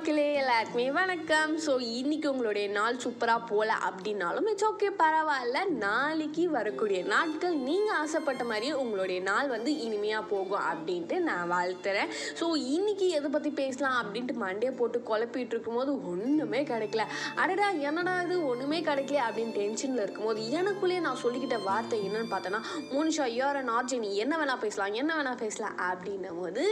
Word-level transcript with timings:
மக்களே 0.00 0.29
எல்லாருக்குமே 0.61 0.91
வணக்கம். 0.97 1.51
ஸோ 1.65 1.71
இன்னைக்கு 1.99 2.27
உங்களுடைய 2.31 2.65
நாள் 2.75 2.99
சூப்பராக 3.03 3.41
போகல 3.51 3.75
அப்படின்னாலும் 3.87 4.47
இட்ஸ் 4.51 4.65
ஓகே 4.67 4.89
பரவாயில்ல. 4.99 5.59
நாளைக்கு 5.83 6.43
வரக்கூடிய 6.55 6.99
நாட்கள் 7.13 7.55
நீங்கள் 7.67 7.97
ஆசைப்பட்ட 8.01 8.43
மாதிரியே 8.49 8.73
உங்களுடைய 8.81 9.19
நாள் 9.29 9.47
வந்து 9.53 9.71
இனிமையாக 9.85 10.23
போகும் 10.33 10.65
அப்படின்ட்டு 10.71 11.15
நான் 11.29 11.49
வாழ்த்துறேன். 11.53 12.11
ஸோ 12.41 12.47
இன்னைக்கு 12.75 13.07
எதை 13.19 13.31
பற்றி 13.35 13.51
பேசலாம் 13.61 13.97
அப்படின்ட்டு 14.01 14.35
மண்டையை 14.43 14.73
போட்டு 14.81 14.99
குழப்பிட்டு 15.09 15.55
இருக்கும்போது 15.55 15.93
ஒன்றுமே 16.11 16.61
கிடைக்கல. 16.71 17.05
அடடா 17.43 17.69
என்னடா 17.89 18.13
இது? 18.27 18.37
ஒன்றுமே 18.51 18.79
கிடைக்கல 18.89 19.23
அப்படின்னு 19.29 19.55
டென்ஷனில் 19.61 20.03
இருக்கும்போது 20.05 20.45
எனக்குள்ளேயே 20.59 21.01
நான் 21.07 21.21
சொல்லிக்கிட்ட 21.23 21.59
வார்த்தை 21.69 21.99
என்னன்னு 22.09 22.31
பார்த்தோன்னா 22.35 22.61
மோனிஷா 22.93 23.27
யோர 23.39 23.65
நார்ஜி 23.71 23.99
நீ 24.05 24.11
என்ன 24.25 24.43
வேணால் 24.43 24.63
பேசலாம் 24.67 24.99
என்ன 25.03 25.11
வேணால் 25.21 25.41
பேசலாம். 25.43 25.75
அப்படின்னும் 25.89 26.39
போது 26.43 26.65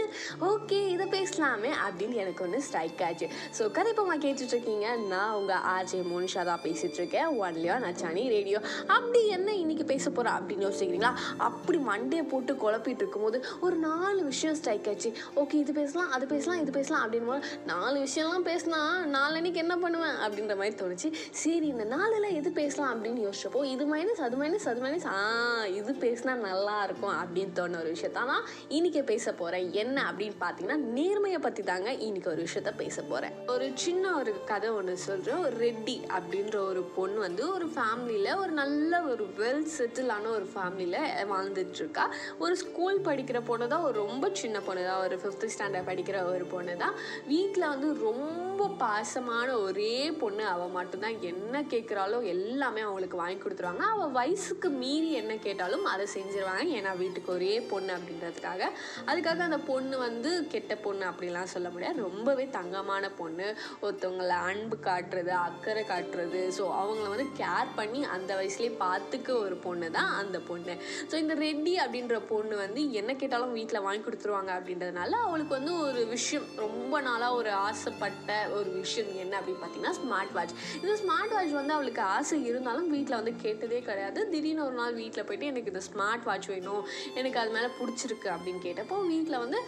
ஓகே 0.51 0.81
இதை 0.95 1.09
பேசலாமே 1.17 1.73
அப்படின்னு 1.87 2.21
எனக்கு 2.25 2.47
ஒன்று 2.49 2.65
ஸ்ட்ரைக் 2.69 3.05
ஆச்சு. 3.09 3.29
ஸோ 3.57 3.65
கதைப்பமா 3.79 4.15
கேட்டுட்டு 4.23 4.53
இருக்கீங்க 4.53 4.95
நான் 4.95 5.33
உங்கள் 5.33 5.61
ஆர்ஜே 5.73 5.99
மோனிஷா 6.11 6.41
தான் 6.43 6.61
பேசிட்டு 6.63 6.93
இருக்கேன் 6.93 7.27
ஒன்லியோ 7.39 7.75
நச்சானி 7.79 8.29
ரேடியோ 8.29 8.59
அப்படி 8.87 9.27
என்ன 9.27 9.53
இன்னைக்கு 9.53 9.85
பேச 9.85 10.09
போகிறோம் 10.09 10.35
அப்படின்னு 10.39 10.65
யோசிக்கிறீங்களா? 10.65 11.11
அப்படி 11.37 11.77
மண்டையை 11.77 12.23
போட்டு 12.29 12.53
குழப்பிட்டு 12.53 13.03
இருக்கும்போது 13.03 13.45
ஒரு 13.59 13.75
நாலு 13.75 14.23
விஷயம் 14.23 14.55
ஸ்ட்ரைக் 14.55 14.87
ஆச்சு. 14.87 15.09
ஓகே 15.35 15.53
இது 15.53 15.73
பேசலாம் 15.73 16.09
அது 16.09 16.27
பேசலாம் 16.27 16.59
இது 16.61 16.71
பேசலாம் 16.71 17.03
அப்படின்னு 17.05 17.25
போது 17.25 17.45
நாலு 17.65 17.99
விஷயம்லாம் 17.99 18.47
பேசினா 18.49 18.79
நாளன்னைக்கு 19.15 19.55
என்ன 19.55 19.77
பண்ணுவேன் 19.77 20.17
அப்படின்ற 20.23 20.55
மாதிரி 20.55 20.75
தோணுச்சு. 20.75 21.11
சரி 21.31 21.67
இந்த 21.67 21.83
நாளில் 21.83 22.35
எது 22.35 22.51
பேசலாம் 22.51 22.91
அப்படின்னு 22.93 23.21
யோசிச்சப்போ 23.27 23.63
இது 23.65 23.95
மைனஸ் 23.95 24.21
அது 24.21 24.37
மைனஸ் 24.37 24.67
அது 24.67 24.81
மைனஸ் 24.85 25.07
ஆ 25.13 25.21
இது 25.65 25.93
பேசினா 25.93 26.35
நல்லா 26.35 26.83
இருக்கும் 26.83 27.15
அப்படின்னு 27.21 27.53
தோண 27.53 27.79
ஒரு 27.79 27.91
விஷயத்தான் 27.91 28.25
நான் 28.25 28.45
இன்னைக்கு 28.69 29.03
பேச 29.03 29.33
போகிறேன் 29.33 29.73
என்ன 29.73 30.11
அப்படின்னு 30.11 30.37
பார்த்தீங்கன்னா 30.41 30.79
நேர்மையை 30.99 31.39
பற்றி 31.39 31.63
தாங்க 31.63 31.93
இன்னைக்கு 31.93 32.29
ஒரு 32.29 32.41
விஷயத்த 32.41 32.75
பேச 32.75 33.01
போகிறேன் 33.01 33.35
ஒரு 33.47 33.65
சின்ன 33.75 34.15
ஒரு 34.15 34.43
கதை 34.45 34.69
ஒன்று 34.69 34.97
சொல்கிறேன் 34.97 35.43
ஒரு 35.43 35.55
ரெட்டி 35.65 35.95
அப்படின்ற 36.17 36.55
ஒரு 36.55 36.81
பொண்ணு 36.81 37.19
வந்து 37.19 37.53
ஒரு 37.53 37.65
ஃபேமிலியில் 37.65 38.37
ஒரு 38.37 38.51
நல்ல 38.51 39.01
ஒரு 39.01 39.29
வெல் 39.37 39.65
செட்டிலான 39.77 40.27
ஒரு 40.27 40.49
ஃபேமிலியில் 40.55 41.27
வாழ்ந்துட்டுருக்கா. 41.31 42.05
ஒரு 42.39 42.57
ஸ்கூல் 42.57 42.99
படிக்கிற 42.99 43.41
பொண்ணு 43.45 43.67
தான் 43.67 43.81
ஒரு 43.81 43.93
ரொம்ப 43.93 44.29
சின்ன 44.33 44.59
பொண்ணு 44.59 44.83
தான் 44.85 45.01
ஒரு 45.03 45.15
ஃபிஃப்த் 45.15 45.49
ஸ்டாண்டர்ட் 45.57 45.89
படிக்கிற 45.89 46.33
ஒரு 46.33 46.45
பொண்ணு 46.45 46.77
தான். 46.77 46.93
வீட்டில் 47.27 47.67
வந்து 47.67 47.93
ரொம்ப 47.93 48.69
பாசமான 48.79 49.61
ஒரே 49.61 50.11
பொண்ணு 50.11 50.45
அவள் 50.45 50.67
மட்டும்தான். 50.67 51.21
என்ன 51.21 51.61
கேட்குறாலோ 51.61 52.23
எல்லாமே 52.23 52.81
அவங்களுக்கு 52.81 53.17
வாங்கி 53.17 53.41
கொடுத்துருவாங்க. 53.41 53.77
அவள் 53.77 54.09
வயசுக்கு 54.09 54.69
மீறி 54.69 55.11
என்ன 55.11 55.35
கேட்டாலும் 55.35 55.85
அதை 55.85 56.07
செஞ்சிருவாங்க. 56.13 56.65
ஏன்னா 56.79 56.97
வீட்டுக்கு 56.97 57.33
ஒரே 57.33 57.61
பொண்ணு 57.61 57.93
அப்படின்றதுக்காக. 57.93 58.63
அதுக்காக 59.05 59.39
அந்த 59.39 59.57
பொண்ணு 59.57 59.97
வந்து 59.97 60.47
கெட்ட 60.47 60.75
பொண்ணு 60.75 61.05
அப்படிலாம் 61.05 61.43
சொல்ல 61.43 61.69
முடியாது. 61.69 62.01
ரொம்பவே 62.01 62.47
தங்கமான 62.47 63.11
பொண்ணு. 63.17 63.57
ஒருத்தவங்களை 63.85 64.37
அன்பு 64.49 64.77
காட்டுறது 64.89 65.33
அக்கறை 65.47 65.83
காட்டுறது. 65.91 66.41
ஸோ 66.57 66.63
அவங்கள 66.81 67.07
வந்து 67.13 67.27
கேர் 67.41 67.69
பண்ணி 67.79 68.01
அந்த 68.15 68.31
வயசுலேயே 68.39 68.73
பார்த்துக்க 68.85 69.29
ஒரு 69.45 69.55
பொண்ணு 69.65 69.89
தான் 69.97 70.11
அந்த 70.21 70.37
பொண்ணு. 70.49 70.75
ஸோ 71.11 71.15
இந்த 71.23 71.35
ரெட்டி 71.45 71.73
அப்படின்ற 71.85 72.17
பொண்ணு 72.31 72.55
வந்து 72.65 72.83
என்ன 73.01 73.11
கேட்டாலும் 73.21 73.55
வீட்டில் 73.59 73.85
வாங்கி 73.87 74.03
கொடுத்துருவாங்க 74.07 74.51
அப்படின்றதுனால 74.57 75.11
அவளுக்கு 75.27 75.53
வந்து 75.57 75.73
ஒரு 75.85 76.01
விஷயம் 76.15 76.47
ரொம்ப 76.65 77.01
நாளாக 77.07 77.39
ஒரு 77.41 77.51
ஆசைப்பட்ட 77.67 78.37
ஒரு 78.57 78.69
விஷயம் 78.79 79.11
என்ன 79.23 79.33
அப்படின்னு 79.39 79.61
பார்த்தீங்கன்னா 79.63 79.95
ஸ்மார்ட் 80.01 80.33
வாட்ச் 80.37 80.55
இந்த 80.81 80.95
ஸ்மார்ட் 81.01 81.33
வாட்ச் 81.35 81.55
வந்து 81.59 81.75
அவளுக்கு 81.77 82.03
ஆசை 82.15 82.37
இருந்தாலும் 82.51 82.89
வீட்டில் 82.95 83.19
வந்து 83.19 83.33
கேட்டதே 83.45 83.81
கிடையாது. 83.89 84.19
திடீர்னு 84.33 84.65
ஒரு 84.67 84.75
நாள் 84.81 84.97
வீட்டில் 85.01 85.25
போயிட்டு 85.27 85.49
எனக்கு 85.51 85.71
இந்த 85.73 85.83
ஸ்மார்ட் 85.89 86.25
வாட்ச் 86.29 86.49
வேணும் 86.53 86.83
எனக்கு 87.19 87.39
அது 87.41 87.51
மேலே 87.55 87.69
பிடிச்சிருக்கு 87.79 88.29
அப்படின்னு 88.35 88.61
கேட்டப்போ 88.67 88.97
வீட்டில் 89.13 89.41
வந்து 89.43 89.59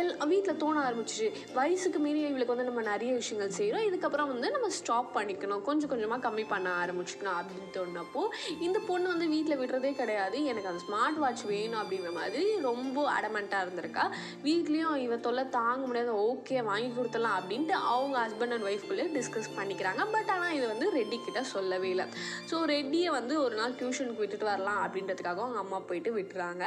எல் 0.00 0.12
வீட்டில் 0.32 0.60
தோண 0.62 0.76
ஆரம்பிச்சிச்சு. 0.88 1.28
வயசுக்கு 1.58 1.98
மீறி 2.04 2.20
இவளுக்கு 2.30 2.54
வந்து 2.54 2.68
நம்ம 2.70 2.82
நிறைய 2.92 3.10
விஷயங்கள் 3.20 3.56
செய்கிறோம் 3.58 3.86
இதுக்கப்புறம் 3.88 4.30
வந்து 4.32 4.48
நம்ம 4.56 4.70
ஸ்டாப் 4.80 5.10
பண்ணிக்கணும். 5.18 5.62
கொஞ்சம் 5.68 5.92
கொஞ்சமாக 5.92 6.20
கம்மி 6.26 6.44
பண்ண 6.54 6.68
ஆரம்பிச்சுக்கணும் 6.82 7.36
அப்படின்னு 7.40 7.70
தோணுனப்போ 7.76 8.22
இந்த 8.66 8.78
பொண்ணு 8.88 9.06
வந்து 9.12 9.26
வீட்டில் 9.34 9.60
விடுறதே 9.62 9.92
கிடையாது. 10.00 10.36
எனக்கு 10.50 10.70
அந்த 10.70 10.82
ஸ்மார்ட் 10.86 11.20
வாட்ச் 11.22 11.44
வேணும் 11.52 11.80
அப்படிங்கிற 11.82 12.12
மாதிரி 12.20 12.44
ரொம்ப 12.68 13.04
அடமெண்ட்டாக 13.16 13.64
இருந்திருக்கா. 13.64 14.04
வீட்லேயும் 14.46 14.96
இவ 15.06 15.16
தொல்லை 15.26 15.44
தாங்க 15.58 15.82
முடியாத. 15.90 16.12
ஓகே 16.30 16.56
வாங்கி 16.70 16.90
கொடுத்துடலாம் 16.98 17.36
அப்படின்ட்டு 17.40 17.76
அவங்க 17.92 18.16
ஹஸ்பண்ட் 18.24 18.54
அண்ட் 18.56 18.66
ஒய்ஃப்குள்ளே 18.70 19.06
டிஸ்கஸ் 19.16 19.50
பண்ணிக்கிறாங்க. 19.58 20.02
பட் 20.14 20.30
ஆனால் 20.34 20.54
இது 20.58 20.66
வந்து 20.72 20.88
ரெட்டி 20.98 21.18
கிட்ட 21.26 21.42
சொல்லவே 21.54 21.90
இல்லை. 21.94 22.06
ஸோ 22.50 22.58
ரெட்டியை 22.74 23.10
வந்து 23.18 23.34
ஒரு 23.44 23.54
நாள் 23.60 23.76
டியூஷனுக்கு 23.80 24.24
விட்டுட்டு 24.24 24.50
வரலாம் 24.52 24.80
அப்படின்றதுக்காக 24.84 25.42
அவங்க 25.44 25.60
அம்மா 25.64 25.80
போயிட்டு 25.90 26.12
விட்டுறாங்க. 26.18 26.64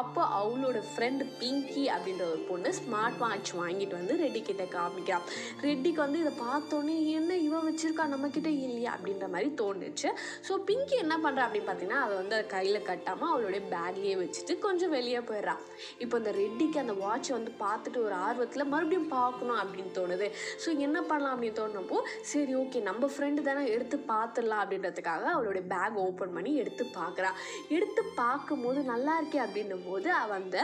அப்போ 0.00 0.22
அவளோட 0.40 0.78
ஃப்ரெண்ட் 0.90 1.24
பிங்கி 1.40 1.84
அப்படின்ற 1.94 2.24
ஒரு 2.32 2.42
பொண்ணு 2.50 2.72
ஸ்மார்ட் 2.80 3.20
வாட்ச் 3.24 3.52
வாங்கிட்டு 3.62 3.96
வந்து 4.00 4.16
ரெட்டி 4.24 4.42
கிட்ட 4.50 4.66
காமிக்கிறான் 4.76 5.26
ரெட்டிக்கு 5.70 6.00
வந்து 6.04 6.18
இதை 6.24 6.32
பார்த்தோன்னே 6.46 6.94
என்ன 7.18 7.36
இவன் 7.46 7.66
வச்சிருக்கா? 7.68 8.04
நம்ம 8.14 8.28
கிட்ட 8.36 8.50
இல்லையா? 8.66 8.90
அப்படின்ற 8.96 9.26
மாதிரி 9.34 9.48
தோணுச்சு. 9.60 10.08
ஸோ 10.46 10.52
பிங்கி 10.68 10.96
என்ன 11.04 11.14
பண்ணுறா 11.24 11.44
அப்படின்னு 11.46 11.68
பார்த்தீங்கன்னா 11.70 12.00
அதை 12.06 12.14
வந்து 12.20 12.36
அதை 12.38 12.46
கையில் 12.54 12.86
கட்டாமல் 12.90 13.30
அவளுடைய 13.32 13.62
பேக்லேயே 13.74 14.14
வச்சுட்டு 14.22 14.56
கொஞ்சம் 14.66 14.94
வெளியே 14.96 15.22
போயிடுறா. 15.30 15.56
இப்போ 16.04 16.14
இந்த 16.22 16.32
ரெட்டிக்கு 16.40 16.82
அந்த 16.84 16.96
வாட்சை 17.04 17.32
வந்து 17.38 17.52
பார்த்துட்டு 17.64 18.00
ஒரு 18.06 18.16
ஆர்வத்தில் 18.26 18.70
மறுபடியும் 18.74 19.10
பார்க்கணும் 19.16 19.60
அப்படின்னு 19.62 19.92
தோணுது. 19.98 20.28
ஸோ 20.64 20.68
என்ன 20.86 20.98
பண்ணலாம் 21.10 21.34
அப்படின்னு 21.34 21.60
தோணுனப்போ 21.60 22.00
சரி 22.32 22.54
ஓகே 22.62 22.82
நம்ம 22.90 23.10
ஃப்ரெண்டு 23.14 23.46
தானே 23.48 23.64
எடுத்து 23.76 23.98
பார்த்துடலாம். 24.12 24.62
அப்படின்றதுக்காக 24.64 25.26
அவளுடைய 25.34 25.64
பேக் 25.74 25.98
ஓப்பன் 26.06 26.34
பண்ணி 26.38 26.54
எடுத்து 26.64 26.86
பார்க்குறா. 27.00 27.32
எடுத்து 27.76 28.04
பார்க்கும்போது 28.22 28.82
நல்லா 28.92 29.14
இருக்கே 29.20 29.40
அப்படின்னும் 29.46 29.86
போது 29.90 30.08
அவன் 30.22 30.40
அந்த 30.42 30.58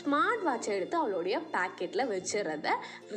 ஸ்மார்ட் 0.00 0.44
வாட்சை 0.46 0.70
எடுத்து 0.78 0.96
அவளுடைய 1.00 1.36
பேக்கெட்டில் 1.52 2.10
வச்சிடறத 2.12 2.68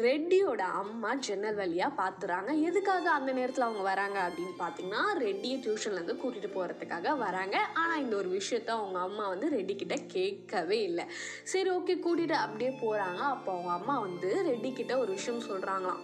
ரெட்டியோட 0.06 0.64
அம்மா 0.82 1.12
ஜன்னல் 1.28 1.60
வழியாக 1.62 1.98
பார்த்துறாங்க 2.02 2.50
எதுக்காக 2.70 3.06
அந்த 3.18 3.32
நேரத்தில் 3.40 3.68
அவங்க 3.68 3.84
வராங்க 3.92 4.18
அப்படின்னு 4.28 4.56
பார்த்தீங்கன்னா 4.64 5.04
ரெட்டியை 5.26 5.58
டியூஷன்லேருந்து 5.66 6.18
கூட்டிகிட்டு 6.22 6.52
போகிறதுக்காக 6.58 7.16
வராங்க. 7.26 7.58
ஆனால் 7.82 8.02
இந்த 8.04 8.16
ஒரு 8.16 8.30
விஷயத்த 8.40 8.72
அவங்க 8.80 9.00
அம்மா 9.08 9.26
வந்து 9.34 9.50
ரெட்டி 9.56 9.76
கிட்ட 9.76 9.98
கேட்கவே 10.16 10.80
இல்லை. 10.90 11.08
சரி 11.54 11.72
ஓகே 11.78 11.96
கூட்டிகிட்டு 12.06 12.38
அப்படியே 12.46 12.72
போகிறாங்க 12.84 13.22
அப்போ 13.36 13.52
அவங்க 13.56 13.74
அம்மா 13.80 13.98
வந்து 14.08 14.32
ரெட்டி 14.50 14.72
கிட்ட 14.74 14.96
ஒரு 15.04 15.12
விஷயம் 15.20 15.48
சொல்கிறாங்களாம் 15.50 16.04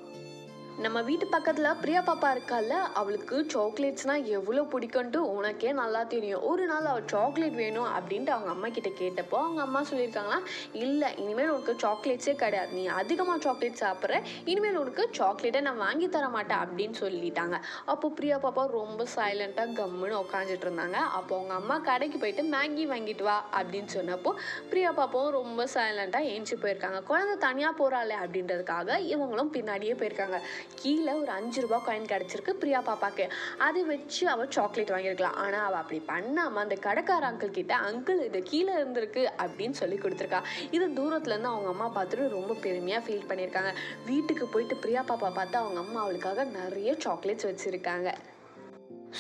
நம்ம 0.84 1.02
வீட்டு 1.08 1.26
பக்கத்தில் 1.34 1.78
பிரியா 1.82 2.00
பாப்பா 2.08 2.30
இருக்கால 2.36 2.78
அவளுக்கு 3.00 3.36
சாக்லேட்ஸ்னால் 3.52 4.26
எவ்வளோ 4.38 4.64
பிடிக்கும்ட்டு 4.72 5.20
உனக்கே 5.36 5.70
நல்லா 5.78 6.02
தெரியும். 6.14 6.42
ஒரு 6.50 6.64
நாள் 6.72 6.90
அவள் 6.92 7.06
சாக்லேட் 7.14 7.56
வேணும் 7.62 7.88
அப்படின்ட்டு 7.98 8.34
அவங்க 8.36 8.50
அம்மா 8.54 8.70
கிட்ட 8.78 8.90
கேட்டப்போ 9.02 9.38
அவங்க 9.44 9.62
அம்மா 9.66 9.82
சொல்லியிருக்காங்களா 9.92 10.40
இல்லை 10.86 11.10
இனிமேல் 11.22 11.52
உனக்கு 11.54 11.76
சாக்லேட்ஸே 11.84 12.34
கிடையாது. 12.42 12.72
நீ 12.80 12.84
அதிகமாக 13.02 13.40
சாக்லேட் 13.46 13.80
சாப்பிட்ற 13.84 14.20
இனிமேல் 14.52 14.80
உனக்கு 14.82 15.06
சாக்லேட்டை 15.20 15.62
நான் 15.68 15.80
வாங்கி 15.86 16.10
தர 16.16 16.28
மாட்டேன் 16.36 16.62
அப்படின்னு 16.66 16.98
சொல்லிட்டாங்க. 17.04 17.60
அப்போ 17.94 18.10
பிரியா 18.18 18.40
பாப்பா 18.48 18.66
ரொம்ப 18.80 19.08
சைலண்ட்டாக 19.16 19.78
கம்முன்னு 19.80 20.20
உட்காந்துட்டு 20.26 20.68
இருந்தாங்க. 20.70 21.00
அப்போ 21.20 21.34
அவங்க 21.40 21.56
அம்மா 21.62 21.78
கடைக்கு 21.90 22.20
போயிட்டு 22.26 22.46
மேகி 22.56 22.86
வாங்கிட்டு 22.94 23.28
வா 23.30 23.38
அப்படின்னு 23.60 23.92
சொன்னப்போ 23.98 24.34
பிரியா 24.74 24.94
பாப்பாவும் 25.00 25.36
ரொம்ப 25.40 25.70
சைலண்ட்டாக 25.78 26.34
ஏஞ்சி 26.36 26.58
போயிருக்காங்க. 26.66 27.02
குழந்தை 27.14 27.38
தனியாக 27.48 27.80
போகிறாளே 27.82 28.20
அப்படின்றதுக்காக 28.26 29.00
இவங்களும் 29.14 29.56
பின்னாடியே 29.58 29.96
போயிருக்காங்க. 30.04 30.40
கீழே 30.82 31.14
ஒரு 31.22 31.32
அஞ்சு 31.32 31.62
ரூபா 31.62 31.78
காயின் 31.86 32.10
கிடச்சிருக்கு 32.12 32.54
பிரியா 32.62 32.80
பாப்பாக்கு. 32.90 33.26
அதை 33.68 33.84
வச்சு 33.84 34.24
அவள் 34.34 34.52
சாக்லேட் 34.58 34.94
வாங்கியிருக்கலாம். 34.96 35.40
ஆனால் 35.46 35.66
அவள் 35.68 35.82
அப்படி 35.82 36.00
பண்ணாமல் 36.12 36.64
அந்த 36.64 36.78
கடைக்கார 36.88 37.30
அங்கிள் 37.32 37.58
கிட்ட 37.60 37.76
அங்கிள் 37.90 38.22
இது 38.30 38.42
கீழே 38.44 38.74
இருந்திருக்கு 38.74 39.24
அப்படின்னு 39.46 39.78
சொல்லி 39.82 39.98
கொடுத்துருக்கா. 39.98 40.42
இது 40.72 40.88
தூரத்துலேருந்து 41.00 41.54
அவங்க 41.54 41.72
அம்மா 41.74 41.90
பார்த்துட்டு 41.98 42.30
ரொம்ப 42.38 42.54
பெருமையாக 42.68 43.06
ஃபீல் 43.08 43.30
பண்ணியிருக்காங்க. 43.32 43.74
வீட்டுக்கு 44.06 44.48
போயிட்டு 44.48 44.76
பிரியா 44.76 45.04
பாப்பா 45.12 45.32
பார்த்து 45.40 45.58
அவங்க 45.58 45.80
அம்மா 45.86 46.02
அவளுக்காக 46.02 46.44
நிறைய 46.44 46.94
சாக்லேட்ஸ் 47.06 47.50
வச்சுருக்காங்க. 47.52 48.12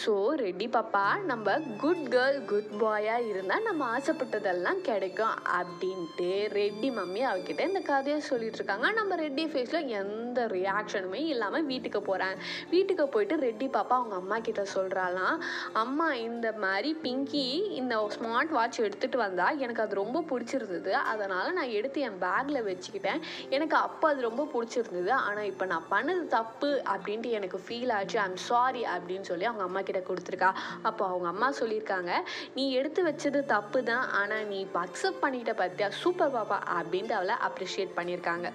ஸோ 0.01 0.13
ரெடி 0.41 0.65
பாப்பா 0.75 1.03
நம்ம 1.29 1.53
குட் 1.81 2.05
கேர்ள் 2.13 2.37
குட் 2.49 2.71
பாயாக 2.81 3.27
இருந்தால் 3.31 3.65
நம்ம 3.67 3.81
ஆசைப்பட்டதெல்லாம் 3.97 4.79
கிடைக்கும் 4.87 5.35
அப்படின்ட்டு 5.59 6.29
ரெட்டி 6.55 6.89
மம்மி 6.97 7.21
அவகிட்ட 7.29 7.61
இந்த 7.69 7.81
கதையை 7.89 8.17
சொல்லிட்டு 8.29 8.59
இருக்காங்க. 8.59 8.87
நம்ம 8.97 9.15
ரெட்டி 9.21 9.45
ஃபேஸில் 9.51 9.87
எந்த 9.99 10.47
ரியாக்ஷனுமே 10.55 11.21
இல்லாமல் 11.33 11.67
வீட்டுக்கு 11.71 12.01
போகிறாங்க 12.09 12.37
வீட்டுக்கு 12.73 13.05
போயிட்டு 13.13 13.37
ரெட்டி 13.45 13.69
பாப்பா 13.77 13.95
அவங்க 13.99 14.17
அம்மா 14.21 14.39
கிட்ட 14.47 14.65
சொல்கிறாலாம் 14.73 15.37
அம்மா 15.83 16.07
இந்த 16.27 16.49
மாதிரி 16.65 16.91
பிங்கி 17.05 17.45
இந்த 17.79 17.95
ஸ்மார்ட் 18.15 18.53
வாட்ச் 18.57 18.81
எடுத்துகிட்டு 18.85 19.21
வந்தால் 19.25 19.61
எனக்கு 19.65 19.83
அது 19.85 20.01
ரொம்ப 20.01 20.23
பிடிச்சிருந்தது. 20.31 20.93
அதனால் 21.13 21.55
நான் 21.59 21.75
எடுத்து 21.79 22.05
என் 22.09 22.21
பேக்கில் 22.25 22.67
வச்சுக்கிட்டேன். 22.69 23.23
எனக்கு 23.57 23.77
அப்போ 23.85 24.05
அது 24.11 24.27
ரொம்ப 24.29 24.47
பிடிச்சிருந்தது. 24.55 25.13
ஆனால் 25.27 25.49
இப்போ 25.53 25.67
நான் 25.73 25.89
பண்ணது 25.95 26.25
தப்பு 26.37 26.71
அப்படின்ட்டு 26.95 27.35
எனக்கு 27.39 27.59
ஃபீல் 27.65 27.95
ஆச்சு. 27.99 28.19
ஐம் 28.27 28.39
சாரி 28.49 28.85
அப்படின்னு 28.95 29.27
சொல்லி 29.31 29.49
அவங்க 29.51 29.65
அம்மா 29.69 29.83
கிட்ட 29.89 30.01
கொடுத்துருக்கா. 30.09 30.51
அப்போ 30.89 31.03
அவங்க 31.11 31.27
அம்மா 31.33 31.49
சொல்லியிருக்காங்க 31.61 32.11
நீ 32.57 32.65
எடுத்து 32.81 33.01
வச்சது 33.09 33.41
தப்பு 33.55 33.81
தான் 33.91 34.05
ஆனால் 34.21 34.47
நீ 34.51 34.59
இப்போ 34.67 34.81
அக்செப்ட் 34.85 35.23
பண்ணிட்ட 35.25 35.53
பார்த்தியா 35.63 35.89
சூப்பர் 36.03 36.35
பாப்பா. 36.37 36.59
அப்படின்ட்டு 36.79 37.17
அவளை 37.19 37.37
அப்ரிஷியேட் 37.49 37.97
பண்ணியிருக்காங்க. 37.99 38.47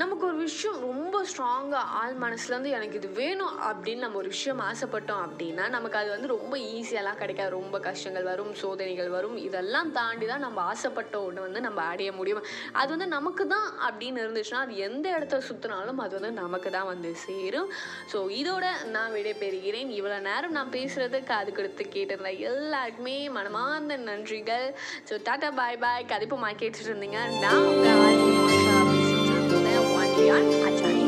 நமக்கு 0.00 0.24
ஒரு 0.28 0.38
விஷயம் 0.46 0.78
ரொம்ப 0.86 1.16
ஸ்ட்ராங்காக 1.30 1.92
ஆள் 1.98 2.14
மனசுலேருந்து 2.22 2.70
எனக்கு 2.78 2.96
இது 3.00 3.08
வேணும் 3.20 3.54
அப்படின்னு 3.68 4.04
நம்ம 4.04 4.18
ஒரு 4.22 4.30
விஷயம் 4.34 4.60
ஆசைப்பட்டோம் 4.66 5.22
அப்படின்னா 5.26 5.64
நமக்கு 5.74 5.96
அது 6.00 6.10
வந்து 6.14 6.28
ரொம்ப 6.32 6.54
ஈஸியாலாம் 6.78 7.20
கிடைக்காது. 7.20 7.50
ரொம்ப 7.58 7.76
கஷ்டங்கள் 7.86 8.26
வரும் 8.30 8.50
சோதனைகள் 8.62 9.10
வரும். 9.14 9.36
இதெல்லாம் 9.46 9.90
தாண்டி 9.98 10.26
தான் 10.32 10.44
நம்ம 10.46 10.60
ஆசைப்பட்ட 10.72 11.22
ஒன்று 11.28 11.46
வந்து 11.46 11.62
நம்ம 11.66 11.80
அடைய 11.92 12.10
முடியும். 12.18 12.42
அது 12.80 12.90
வந்து 12.94 13.08
நமக்கு 13.16 13.46
தான் 13.54 13.68
அப்படின்னு 13.88 14.22
இருந்துச்சுன்னா 14.24 14.62
அது 14.66 14.76
எந்த 14.88 15.06
இடத்த 15.16 15.40
சுற்றினாலும் 15.48 16.02
அது 16.06 16.14
வந்து 16.18 16.32
நமக்கு 16.42 16.72
தான் 16.76 16.90
வந்து 16.92 17.12
சேரும். 17.26 17.70
ஸோ 18.12 18.20
இதோட 18.40 18.66
நான் 18.96 19.16
விடைபெறுகிறேன். 19.18 19.90
இவ்வளோ 19.98 20.20
நேரம் 20.30 20.56
நான் 20.58 20.74
பேசுகிறதுக்கு 20.78 21.34
அது 21.40 21.52
கொடுத்து 21.60 21.86
கேட்டிருந்த 21.96 22.34
எல்லாருக்குமே 22.52 23.18
மனமார்ந்த 23.38 24.00
நன்றிகள். 24.10 24.68
So 25.10 25.16
tata 25.28 25.50
bye 25.62 25.82
bye. 25.86 26.10
கதிப்பு 26.14 26.44
கேட்டுட்டு 26.62 26.90
இருந்தீங்க. 26.92 27.20
நான் 27.44 27.66
உங்கள் 27.72 28.65
Patreon 30.16 30.66
at 30.66 30.78
Johnny 30.80 31.05